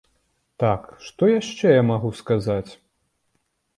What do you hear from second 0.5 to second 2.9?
Так, што яшчэ я магу сказаць?